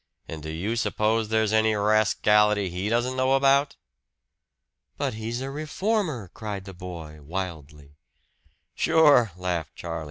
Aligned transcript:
And 0.27 0.41
do 0.41 0.49
you 0.49 0.75
suppose 0.77 1.29
there's 1.29 1.53
any 1.53 1.75
rascality 1.75 2.71
he 2.71 2.89
doesn't 2.89 3.15
know 3.15 3.33
about?" 3.33 3.75
"But 4.97 5.13
he's 5.13 5.41
a 5.41 5.51
reformer!" 5.51 6.31
cried 6.33 6.65
the 6.65 6.73
boy 6.73 7.21
wildly. 7.21 7.97
"Sure!" 8.73 9.31
laughed 9.37 9.75
Charlie. 9.75 9.99